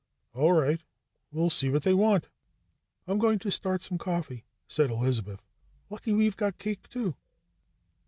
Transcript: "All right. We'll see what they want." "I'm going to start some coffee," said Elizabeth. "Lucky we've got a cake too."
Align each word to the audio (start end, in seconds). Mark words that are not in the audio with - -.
"All 0.33 0.53
right. 0.53 0.81
We'll 1.31 1.51
see 1.51 1.69
what 1.69 1.83
they 1.83 1.93
want." 1.93 2.27
"I'm 3.05 3.19
going 3.19 3.37
to 3.37 3.51
start 3.51 3.83
some 3.83 3.99
coffee," 3.99 4.45
said 4.67 4.89
Elizabeth. 4.89 5.45
"Lucky 5.91 6.11
we've 6.11 6.35
got 6.35 6.55
a 6.55 6.57
cake 6.57 6.89
too." 6.89 7.13